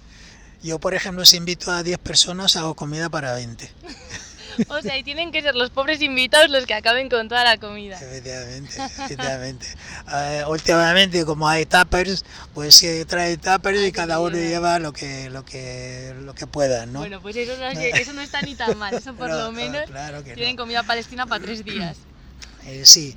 [0.63, 3.71] Yo, por ejemplo, si invito a 10 personas, hago comida para 20.
[4.69, 7.59] O sea, y tienen que ser los pobres invitados los que acaben con toda la
[7.59, 7.97] comida.
[8.01, 9.67] Efectivamente, efectivamente.
[10.13, 15.31] Eh, últimamente, como hay tuppers, pues se trae tuppers y cada uno lleva lo que,
[15.31, 16.99] lo que, lo que pueda, ¿no?
[17.01, 19.45] Bueno, pues eso no, es- eso no está ni tan mal, eso por No, lo
[19.45, 20.63] no, menos claro que tienen no.
[20.63, 21.97] comida palestina para tres días.
[22.67, 23.17] Eh, sí.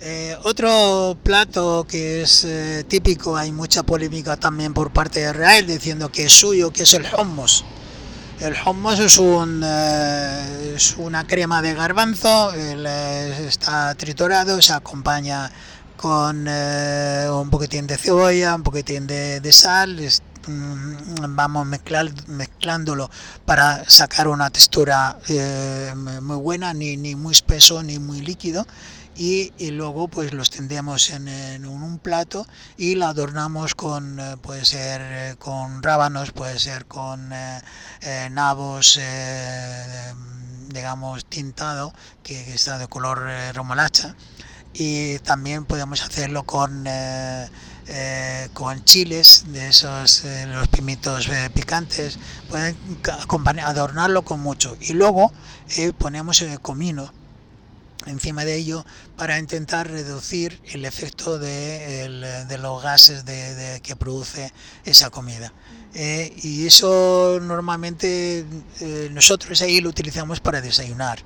[0.00, 5.66] Eh, otro plato que es eh, típico, hay mucha polémica también por parte de Israel
[5.66, 7.64] diciendo que es suyo, que es el hummus.
[8.40, 15.50] El hummus es, un, eh, es una crema de garbanzo, eh, está triturado, se acompaña
[15.96, 19.98] con eh, un poquitín de cebolla, un poquitín de, sal,
[20.46, 23.10] mm, vamos mezclar, mezclándolo
[23.46, 25.18] para sacar una textura
[26.20, 28.66] muy buena, ni, ni muy espeso ni muy líquido.
[29.18, 35.00] Y, luego pues los tendemos en, un plato y la adornamos con eh, puede ser
[35.02, 40.12] eh, con rábanos puede ser con eh, nabos eh,
[40.68, 44.14] digamos tintado que, está de color eh, remolacha
[44.74, 46.86] y también podemos hacerlo con
[48.52, 52.18] con chiles de esos eh, los pimientos eh, picantes.
[52.48, 52.76] Pueden
[53.60, 54.76] adornarlo con mucho.
[54.80, 55.32] Y luego
[55.98, 57.12] ponemos el comino
[58.06, 58.84] encima de ello
[59.16, 64.52] para intentar reducir el efecto de, el- de los gases de, de- que produce
[64.84, 65.52] esa comida.
[65.94, 68.44] Eh, y eso normalmente
[68.80, 71.18] eh, nosotros ahí lo utilizamos para desayunar.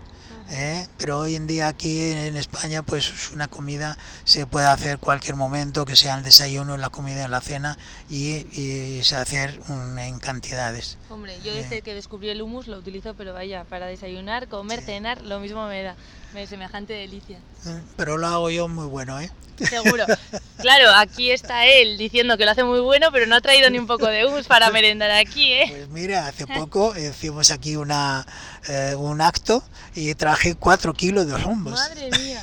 [0.50, 0.86] ¿eh?
[0.98, 5.36] Pero hoy en día aquí en España pues es una comida se puede hacer cualquier
[5.36, 10.18] momento, que sea el desayuno, la comida, la cena y, y se hacer mm, en
[10.18, 10.98] cantidades.
[11.10, 14.86] Hombre, yo desde que descubrí el hummus lo utilizo, pero vaya, para desayunar, comer, Sí.
[14.86, 15.96] cenar, lo mismo me da.
[16.32, 17.38] Me semejante delicia.
[17.66, 17.80] ¿eh?
[17.96, 19.30] Pero lo hago yo muy bueno, ¿eh?
[19.68, 20.04] Seguro.
[20.60, 23.78] Claro, aquí está él diciendo que lo hace muy bueno, pero no ha traído ni
[23.78, 25.64] un poco de hummus para merendar aquí, ¿eh?
[25.70, 28.26] Pues mira, hace poco hicimos aquí una,
[28.68, 31.72] eh, un acto y traje cuatro kilos de hummus.
[31.72, 32.42] Madre mía,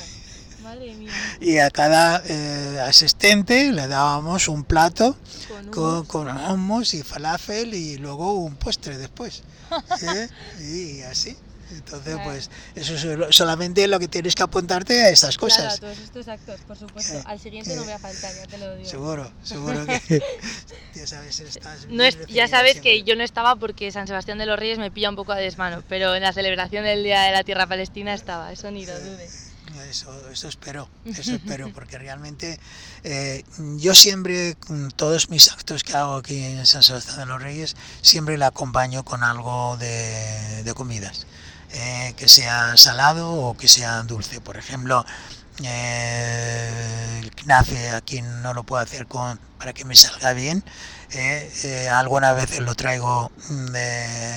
[0.68, 1.12] madre mía.
[1.40, 5.16] Y a cada eh, asistente le dábamos un plato
[5.48, 6.08] Con con, hummus.
[6.08, 9.42] con hummus y falafel y luego un postre después.
[10.02, 10.28] ¿eh?
[10.60, 11.36] Y así.
[11.70, 12.30] Entonces, Claro.
[12.30, 15.80] pues eso es lo- solamente lo que tienes que apuntarte a estas Claro, a cosas.
[15.80, 17.12] todos estos actos, por supuesto.
[17.18, 18.88] Eh, Al siguiente eh, no voy a faltar, ya te lo digo.
[18.88, 20.22] Seguro, seguro que
[20.94, 24.46] ya sabes, estás No es, ya sabes que yo no estaba porque San Sebastián de
[24.46, 27.32] los Reyes me pilla un poco a desmano, pero en la celebración del Día de
[27.32, 29.47] la Tierra Palestina estaba, eso ni lo dudes.
[29.84, 32.58] Eso, eso espero, eso espero, porque realmente
[33.04, 33.44] eh,
[33.76, 37.76] yo siempre, con todos mis actos que hago aquí en San Sebastián de los Reyes,
[38.02, 41.26] siempre la acompaño con algo de, de comidas,
[41.72, 44.40] eh, que sea salado o que sea dulce.
[44.40, 45.04] Por ejemplo,
[45.64, 50.62] eh, el knafe aquí no lo puedo hacer con para que me salga bien
[51.10, 53.74] eh, eh, algunas veces lo traigo mm,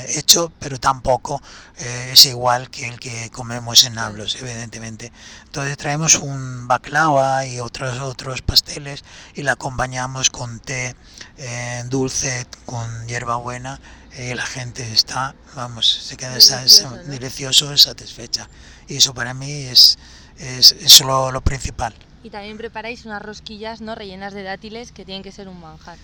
[0.08, 1.42] hecho pero tampoco
[1.78, 5.12] es igual que el que comemos en Nablos evidentemente.
[5.46, 9.04] Entonces traemos un baklava y otros otros pasteles
[9.34, 10.96] y la acompañamos con té
[11.86, 13.80] dulce con hierbabuena
[14.18, 18.48] y la gente está vamos se queda delicioso, delicioso satisfecha.
[18.88, 19.98] Y eso para mí es
[20.42, 21.94] es, lo, lo, principal.
[22.24, 25.98] Y también preparáis unas rosquillas no rellenas de dátiles que tienen que ser un manjar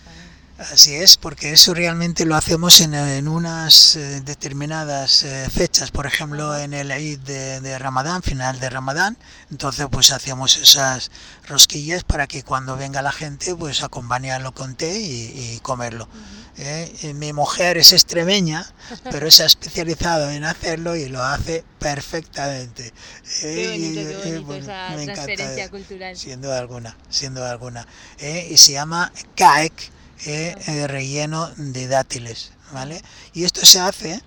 [0.58, 6.08] Así es, porque eso realmente lo hacemos en, en unas eh, determinadas eh, fechas, por
[6.08, 9.18] ejemplo en el Eid de, de, Ramadán, final de Ramadán,
[9.52, 11.12] entonces pues hacemos esas
[11.48, 16.10] rosquillas para que cuando venga la gente pues acompañarlo con té y, comerlo.
[16.58, 17.14] ¿eh?
[17.14, 18.66] mi mujer es extremeña,
[19.12, 22.94] pero se ha especializado en hacerlo y lo hace perfectamente.
[23.42, 26.18] Qué bonito, esa transferencia cultural.
[26.18, 27.86] Siendo alguna, siendo alguna.
[28.20, 29.92] y se llama CAEC,
[30.26, 30.88] ¿eh?
[30.88, 32.52] relleno de dátiles.
[32.72, 33.02] ¿vale?
[33.34, 34.22] Y esto se hace,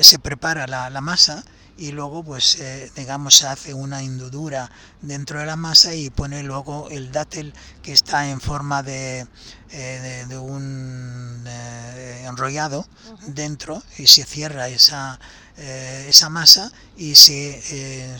[0.00, 1.44] se prepara la, la masa
[1.80, 6.42] y luego pues eh, digamos se hace una indudura dentro de la masa y pone
[6.42, 9.26] luego el dátil que está en forma de,
[9.70, 12.86] eh, de, un eh, enrollado
[13.28, 15.18] dentro y se cierra esa,
[15.56, 18.18] esa masa y se,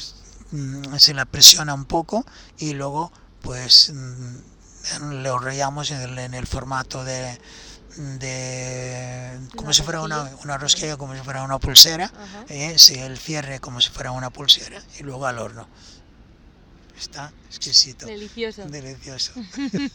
[0.52, 2.24] mm, se la presiona un poco
[2.58, 4.36] y luego pues mm,
[5.00, 7.38] lo enrollamos en el formato de
[7.96, 12.10] de como si fuera una, una, rosquilla, como si fuera una pulsera,
[12.48, 15.68] eh, el cierre como si fuera una pulsera y luego al horno.
[16.96, 18.04] Está exquisito.
[18.04, 18.66] Delicioso.
[18.66, 19.32] Delicioso.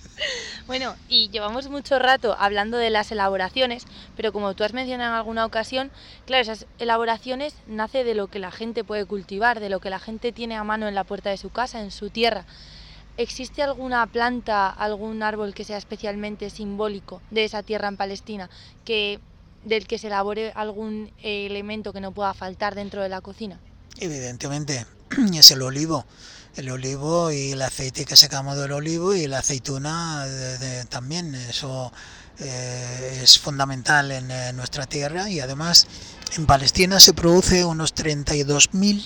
[0.67, 5.17] bueno, y llevamos mucho rato hablando de las elaboraciones, pero como tú has mencionado en
[5.17, 5.91] alguna ocasión,
[6.25, 9.99] claro, esas elaboraciones nace de lo que la gente puede cultivar, de lo que la
[9.99, 12.45] gente tiene a mano en la puerta de su casa, en su tierra.
[13.17, 18.49] ¿Existe alguna planta, algún árbol que sea especialmente simbólico de esa tierra en Palestina,
[18.83, 19.21] que,
[19.63, 23.59] del que se elabore algún elemento que no pueda faltar dentro de la cocina?
[23.97, 24.85] Evidentemente,
[25.33, 26.05] es el olivo.
[26.57, 30.25] El olivo y el aceite que sacamos del olivo y la aceituna
[30.89, 31.35] también.
[31.35, 31.91] Eso
[32.39, 35.87] eh, es fundamental en, en, nuestra tierra y además
[36.37, 39.05] en Palestina se produce unos 32.000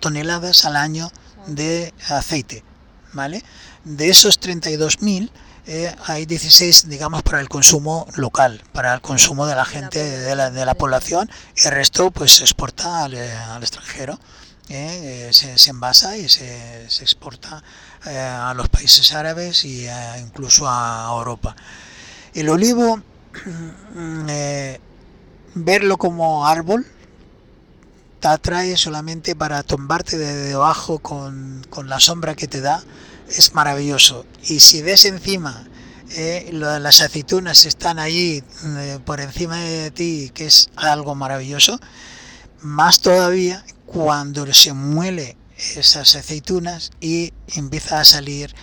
[0.00, 1.10] toneladas al año
[1.46, 2.64] de aceite.
[3.12, 3.44] ¿Vale?
[3.84, 5.30] De esos 32.000
[5.70, 10.34] eh, hay 16, digamos, para el consumo local, para el consumo de la gente, de
[10.34, 14.18] la, de la población, y el resto pues se exporta al, eh, extranjero.
[14.70, 17.62] Eh, se, envasa y se, exporta
[18.04, 19.86] a los países árabes y
[20.20, 21.54] incluso a Europa.
[22.32, 23.02] El olivo,
[25.54, 26.86] verlo como árbol,
[28.20, 32.82] te atrae solamente para tombarte de debajo con, con la sombra que te da,
[33.28, 34.26] es maravilloso.
[34.42, 35.68] Y si ves encima
[36.16, 41.78] eh, las aceitunas están ahí eh, por encima de ti, que es algo maravilloso,
[42.62, 45.36] más todavía cuando se muele
[45.76, 48.54] esas aceitunas y empieza a salir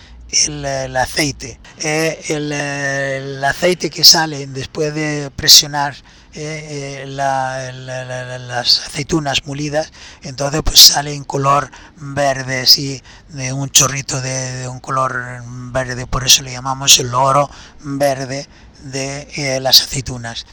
[0.46, 1.60] el, aceite.
[1.78, 5.94] Eh, el, aceite que sale después de presionar
[6.36, 14.20] eh, eh, las aceitunas molidas, entonces pues sale en color verde, sí, de un chorrito
[14.20, 18.48] de, un color verde, por eso le llamamos el oro verde
[18.82, 20.46] de las aceitunas.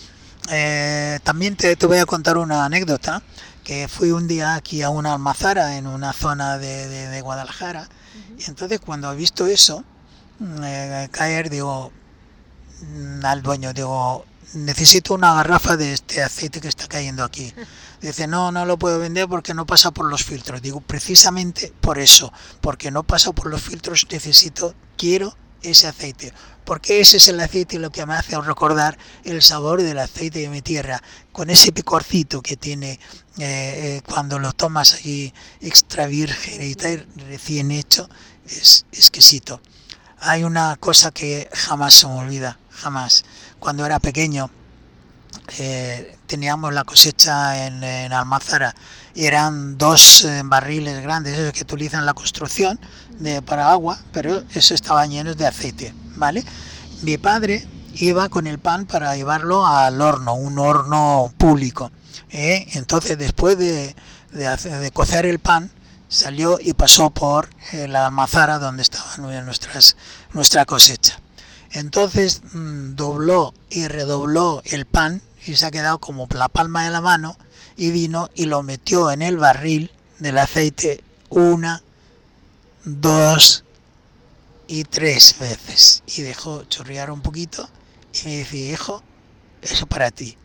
[1.23, 3.21] también te, te voy a contar una anécdota
[3.63, 7.87] que fui un día aquí a una almazara en una zona de Guadalajara
[8.37, 9.83] y entonces cuando he visto eso
[10.39, 11.91] mm, caer, digo
[12.81, 17.53] mm, al dueño, digo, necesito una garrafa de este aceite que está cayendo aquí.
[18.01, 20.61] Dice, no, no lo puedo vender porque no pasa por los filtros.
[20.61, 26.33] Digo, precisamente por eso, porque no pasa por los filtros, necesito, quiero ese aceite.
[26.65, 30.49] Porque ese es el aceite lo que me hace recordar el sabor del aceite de
[30.49, 32.99] mi tierra, con ese picorcito que tiene eh,
[33.39, 36.75] eh, cuando lo tomas allí extra virgen y
[37.23, 38.09] recién hecho,
[38.45, 39.61] es exquisito.
[40.19, 43.25] Hay una cosa que jamás se me olvida, jamás.
[43.59, 44.49] Cuando era pequeño
[45.57, 48.75] eh, teníamos la cosecha en, en Almazara
[49.15, 52.79] y eran dos barriles grandes, esos que utilizan la construcción
[53.19, 56.43] de, para agua, pero eso estaba lleno de aceite, ¿vale?
[57.03, 61.91] Mi padre iba con el pan para llevarlo al horno, un horno público.
[62.31, 62.67] ¿eh?
[62.73, 63.95] Entonces, después de,
[64.31, 65.71] de, cocer el pan,
[66.07, 69.95] salió y pasó por eh, la mazara donde estaba nuestras,
[70.33, 71.19] nuestra cosecha.
[71.73, 76.91] Entonces mm, dobló y redobló el pan y se ha quedado como la palma de
[76.91, 77.35] la mano
[77.75, 81.81] y vino y lo metió en el barril del aceite una
[82.85, 83.63] dos
[84.67, 86.03] y tres veces.
[86.05, 87.67] Y dejó chorrear un poquito
[88.13, 89.03] y me dice, hijo,
[89.61, 90.37] eso para ti.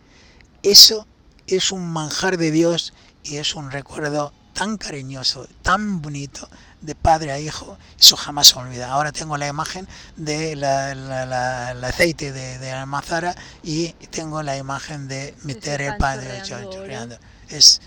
[0.63, 1.07] Eso
[1.47, 6.49] es un manjar de Dios y es un recuerdo tan cariñoso, tan bonito
[6.81, 8.91] de padre a hijo, eso jamás se olvida.
[8.91, 9.87] Ahora tengo la imagen
[10.17, 15.97] del de aceite de, de, la mazara y tengo la imagen de meter el
[16.43, 17.19] chorreando.
[17.49, 17.81] Es,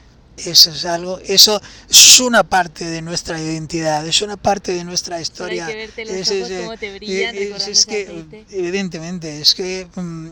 [0.45, 5.19] eso es algo, eso es una parte de nuestra identidad, es una parte de nuestra
[5.21, 5.65] historia.
[5.65, 10.30] Hay que los es, ojos, cómo te brillan, es, es que, evidentemente, es que mm,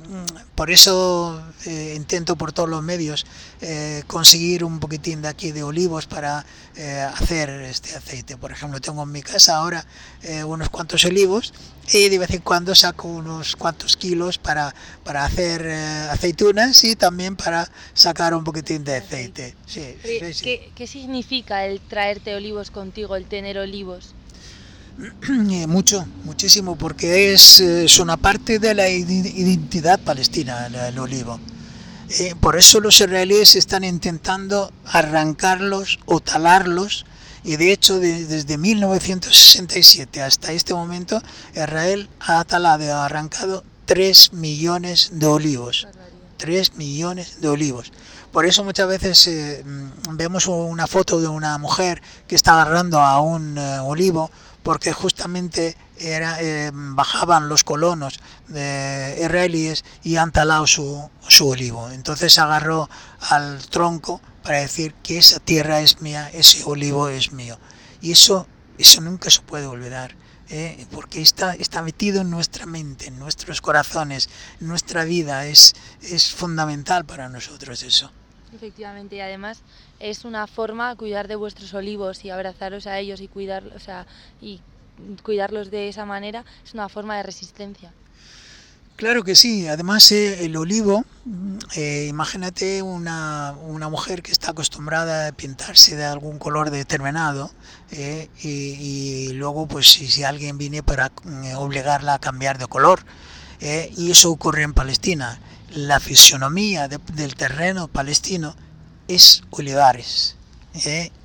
[0.55, 3.25] por eso eh, intento por todos los medios
[3.61, 6.45] eh, conseguir un poquitín de aquí de olivos para
[6.75, 8.37] eh, hacer este aceite.
[8.37, 9.85] Por ejemplo, tengo en mi casa ahora
[10.45, 11.53] unos cuantos olivos
[11.91, 14.73] y de vez en cuando saco unos cuantos kilos para,
[15.03, 15.67] para hacer
[16.09, 19.55] aceitunas y también para sacar un poquitín de aceite.
[19.65, 24.13] Sí, ¿Qué, ¿Qué significa el traerte olivos contigo, el tener olivos?
[25.67, 31.39] Mucho, muchísimo, porque es, es, una parte de la identidad palestina el, olivo.
[32.09, 37.05] Eh, por eso los israelíes están intentando arrancarlos o talarlos
[37.43, 41.21] y de hecho desde 1967 hasta este momento
[41.53, 45.87] Israel ha talado y arrancado 3 millones de olivos.
[46.37, 47.91] 3 millones de olivos.
[48.31, 49.63] Por eso muchas veces eh,
[50.11, 54.29] vemos una foto de una mujer que está agarrando a un eh, olivo
[54.61, 61.89] porque justamente era, eh, bajaban los colonos de israelíes y han talado su, su olivo.
[61.89, 62.89] Entonces agarró
[63.21, 67.57] al tronco para decir que esa tierra es mía, ese olivo es mío.
[68.01, 68.47] Y eso,
[68.77, 70.15] eso nunca se puede olvidar.
[70.49, 70.85] ¿eh?
[70.91, 76.31] porque está, está metido en nuestra mente, en nuestros corazones, en nuestra vida, es, es
[76.31, 78.11] fundamental para nosotros eso.
[78.53, 79.61] Efectivamente, y además
[79.99, 84.07] es una forma de cuidar de vuestros olivos y abrazaros a ellos y, o sea,
[84.41, 84.61] y
[85.23, 87.93] cuidarlos de esa manera, es una forma de resistencia.
[88.99, 91.05] Claro que sí, además eh, el olivo,
[91.77, 97.49] eh, imagínate una, una, mujer que está acostumbrada a pintarse de algún color determinado
[97.91, 101.13] eh, y, luego pues si, si, alguien viene para
[101.55, 102.99] obligarla a cambiar de color
[103.61, 105.39] y eso ocurre en Palestina.
[105.73, 108.53] La fisionomía del terreno palestino
[109.07, 110.35] es olivares,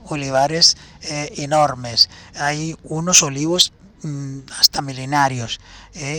[0.04, 2.08] olivares enormes.
[2.36, 3.72] Hay unos olivos
[4.04, 5.58] mm, hasta milenarios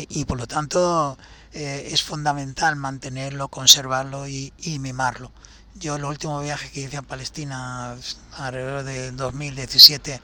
[0.10, 1.18] y por lo tanto
[1.56, 5.32] eh, es fundamental mantenerlo, conservarlo y, mimarlo.
[5.76, 7.96] Yo el último viaje que hice a Palestina,
[8.38, 10.20] alrededor de 2017,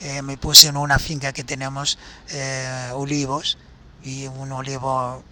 [0.00, 3.58] eh, me puse en una finca que tenemos eh, olivos
[4.02, 5.22] y un olivo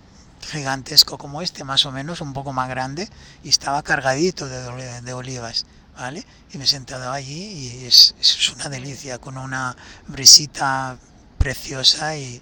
[0.52, 3.08] gigantesco como este, más o menos, un poco más grande,
[3.42, 5.66] y estaba cargadito de, olivas.
[5.96, 6.24] ¿Vale?
[6.52, 10.96] Y me he sentado allí y es, es una delicia, con una brisita
[11.38, 12.40] preciosa y,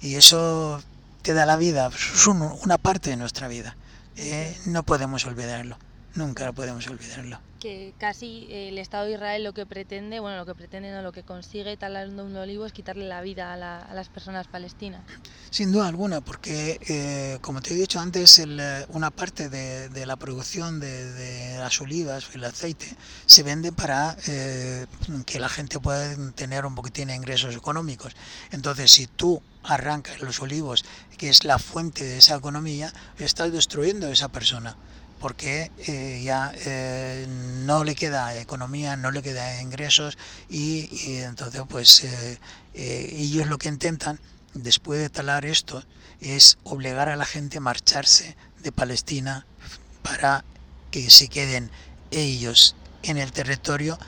[0.00, 0.82] y eso
[1.24, 3.76] da la vida, es una parte de nuestra vida.
[4.16, 5.78] Eh, no podemos olvidarlo,
[6.14, 7.40] nunca podemos olvidarlo.
[7.60, 11.02] Que casi eh, el Estado de Israel lo que pretende, bueno, lo que pretende, no
[11.02, 15.02] lo que consigue talando un olivo es quitarle la vida a, las personas palestinas.
[15.50, 18.40] Sin duda alguna, porque eh, como te he dicho antes,
[18.90, 22.94] una parte de, la producción de, las olivas, el aceite,
[23.26, 24.16] se vende para
[25.26, 28.14] que la gente pueda tener un poquitín de ingresos económicos.
[28.52, 30.84] Entonces, si tú arrancas los olivos,
[31.16, 34.76] que es la fuente de esa economía, estás destruyendo a esa persona
[35.18, 40.16] porque eh, ya eh, no le queda economía, no le queda ingresos
[40.48, 40.88] y,
[41.22, 42.38] entonces pues eh,
[42.74, 44.20] ellos lo que intentan
[44.54, 45.82] después de talar esto
[46.20, 49.46] es obligar a la gente a marcharse de Palestina
[50.02, 50.44] para
[50.90, 51.70] que se queden
[52.10, 53.98] ellos en el territorio.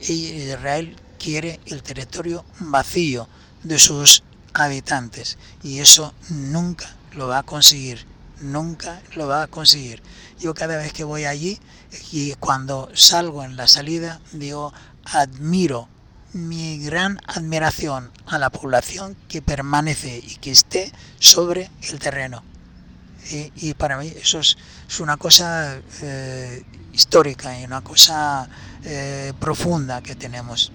[0.00, 3.28] Y Israel quiere el territorio vacío
[3.64, 4.22] de sus
[4.54, 8.06] habitantes y eso nunca lo va a conseguir,
[8.40, 10.02] nunca lo va a conseguir.
[10.38, 11.58] Yo cada vez que voy allí
[12.12, 14.72] y cuando salgo en la salida digo
[15.04, 15.88] admiro
[16.32, 22.42] mi gran admiración a la población que permanece y que esté sobre el terreno.
[23.30, 24.56] Y, para mí eso es,
[25.00, 26.62] una cosa eh,
[26.94, 28.48] histórica y una cosa
[28.84, 30.72] eh, profunda que tenemos.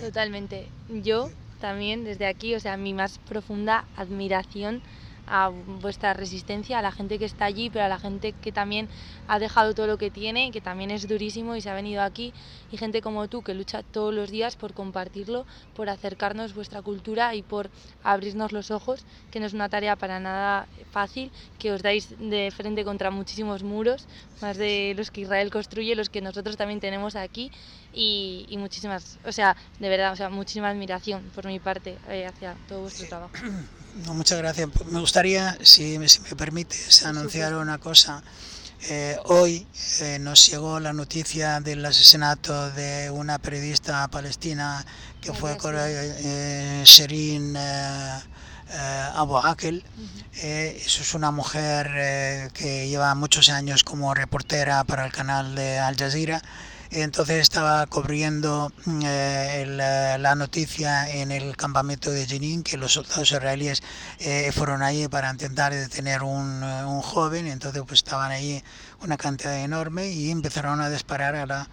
[0.00, 0.68] Totalmente.
[0.88, 4.82] Yo también desde aquí, o sea, mi más profunda admiración
[5.26, 8.88] a vuestra resistencia, a la gente que está allí, pero a la gente que también
[9.26, 12.32] ha dejado todo lo que tiene, que también es durísimo y se ha venido aquí,
[12.70, 17.34] y gente como tú que lucha todos los días por compartirlo, por acercarnos vuestra cultura
[17.34, 17.70] y por
[18.02, 22.50] abrirnos los ojos, que no es una tarea para nada fácil, que os dais de
[22.50, 24.06] frente contra muchísimos muros,
[24.40, 27.50] más de los que Israel construye, los que nosotros también tenemos aquí,
[27.92, 32.56] y, muchísimas, o sea, de verdad, o sea, muchísima admiración por mi parte eh, hacia
[32.66, 33.32] todo vuestro trabajo.
[34.14, 34.68] muchas gracias.
[34.90, 38.22] Me gustaría, si, me permites, anunciar una cosa.
[38.88, 39.64] Eh, hoy
[40.00, 44.84] eh, nos llegó la noticia del asesinato de una periodista palestina
[45.20, 47.56] que fue eh, Sherin
[49.14, 49.84] Abu Akel.
[50.32, 55.96] eso es una mujer que lleva muchos años como reportera para el canal de Al
[55.96, 56.42] Jazeera
[56.94, 62.92] entonces estaba cubriendo mm, eh, eh, la noticia en el campamento de Jenin que los
[62.92, 63.82] soldados israelíes
[64.18, 67.46] eh, fueron allí para intentar detener un, un joven.
[67.46, 68.62] Entonces pues estaban ahí
[69.00, 71.68] una cantidad enorme y empezaron a disparar a la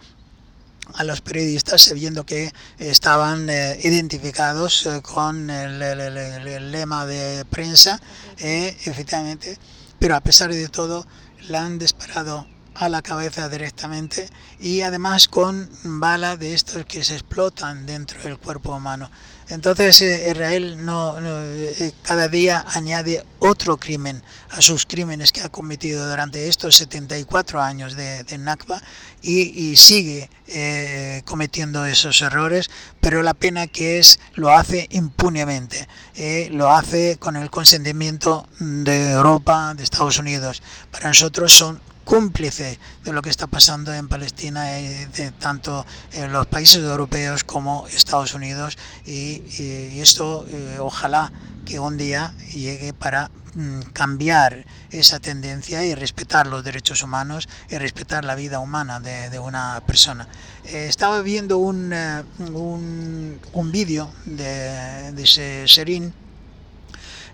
[0.95, 8.01] a los periodistas viendo que estaban identificados con el, el, lema de prensa,
[8.39, 9.59] efectivamente,
[9.99, 11.05] pero a pesar de todo
[11.47, 12.47] la han disparado
[12.79, 18.37] a la cabeza directamente y además con balas de estos que se explotan dentro del
[18.37, 19.11] cuerpo humano.
[19.49, 25.49] Entonces eh, Israel no, eh, cada día añade otro crimen a sus crímenes que ha
[25.49, 28.81] cometido durante estos 74 años de, de Nakba
[29.21, 32.69] y, sigue eh, cometiendo esos errores,
[33.01, 35.89] pero la pena que es lo hace impunemente,
[36.51, 40.61] lo hace con el consentimiento de Europa, de Estados Unidos.
[40.91, 46.33] Para nosotros son cómplice de lo que está pasando en Palestina, y de, tanto en
[46.33, 48.79] los países europeos como Estados Unidos.
[49.05, 51.31] Y, esto eh, ojalá
[51.65, 57.77] que un día llegue para mm, cambiar esa tendencia y respetar los derechos humanos y
[57.77, 60.27] respetar la vida humana de, una persona.
[60.65, 66.11] Eh, estaba viendo un, eh, un, un vídeo de, de Serin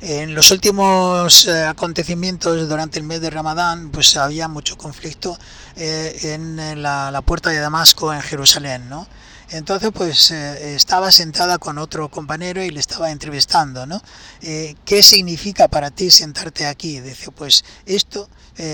[0.01, 5.37] en los últimos eh, acontecimientos durante el mes de Ramadán, pues había mucho conflicto
[5.75, 9.07] eh, en la, puerta de Damasco en Jerusalén, ¿no?
[9.51, 14.01] Entonces, pues eh, estaba sentada con otro compañero y le estaba entrevistando, ¿no?
[14.41, 16.99] ¿Qué significa para ti sentarte aquí?
[16.99, 18.27] Dice, pues esto,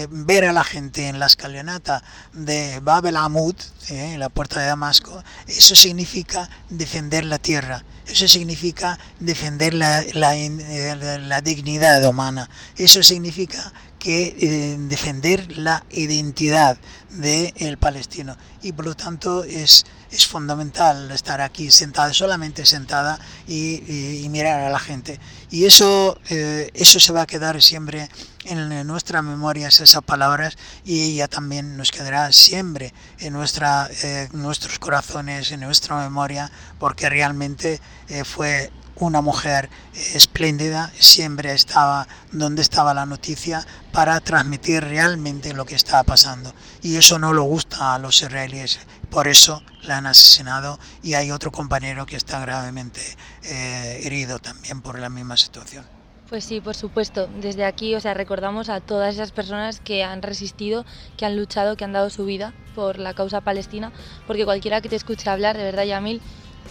[0.09, 2.03] ver a la gente en la escalinata
[2.34, 3.55] de Babel Amud,
[3.89, 11.41] en la puerta de Damasco, eso significa defender la tierra eso significa defender la, la,
[11.41, 12.49] dignidad humana.
[12.75, 16.77] Eso significa que eh, defender la identidad
[17.09, 18.36] del palestino.
[18.61, 24.69] Y por lo tanto es, es fundamental estar aquí sentada, solamente sentada y, mirar a
[24.69, 25.19] la gente.
[25.49, 28.09] Y eso, eh, eso se va a quedar siempre
[28.46, 34.80] en nuestra memoria, esas palabras, y ella también nos quedará siempre en nuestra, eh, nuestros
[34.80, 37.80] corazones, en nuestra memoria, porque realmente
[38.10, 39.70] eh, fue una mujer
[40.14, 46.54] espléndida, siempre estaba donde estaba la noticia para transmitir realmente lo que estaba pasando.
[46.82, 48.80] Y eso no lo gusta a los israelíes,
[49.10, 53.02] por eso la han asesinado y hay otro compañero que está gravemente
[53.44, 55.86] eh, herido también por la misma situación.
[56.32, 57.27] Pues sí, por supuesto.
[57.41, 60.86] Desde aquí, o sea, recordamos a todas esas personas que han resistido,
[61.17, 63.91] que han luchado, que han dado su vida por la causa palestina,
[64.27, 66.21] porque cualquiera que te escuche hablar, de verdad, Yamil,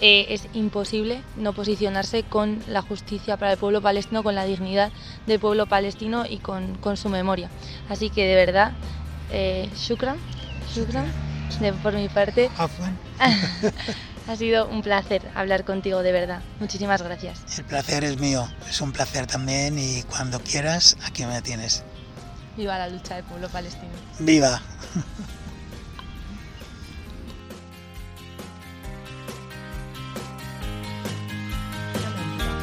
[0.00, 4.92] eh, es imposible no posicionarse con la justicia para el pueblo palestino, con la dignidad
[5.26, 7.50] del pueblo palestino y con, su memoria.
[7.90, 8.72] Así que de verdad,
[9.30, 10.16] eh, shukran,
[10.74, 11.04] shukran,
[11.82, 12.50] por mi parte.
[14.29, 16.41] Ha sido un placer hablar contigo, de verdad.
[16.61, 17.41] Muchísimas gracias.
[17.59, 21.83] El placer es mío, es un placer también y cuando quieras, aquí me tienes.
[22.57, 23.93] Viva la lucha del pueblo palestino.
[24.18, 24.61] Viva.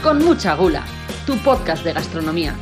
[0.04, 0.86] Con mucha gula,
[1.26, 2.56] tu podcast de gastronomía.